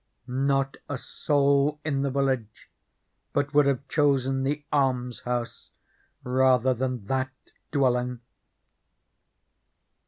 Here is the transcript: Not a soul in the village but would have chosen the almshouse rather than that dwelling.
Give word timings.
Not 0.25 0.77
a 0.89 0.97
soul 0.97 1.79
in 1.85 2.01
the 2.01 2.09
village 2.09 2.71
but 3.33 3.53
would 3.53 3.67
have 3.67 3.87
chosen 3.87 4.41
the 4.41 4.65
almshouse 4.73 5.69
rather 6.23 6.73
than 6.73 7.03
that 7.03 7.29
dwelling. 7.71 8.19